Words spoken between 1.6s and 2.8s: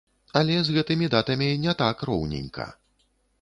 не так роўненька.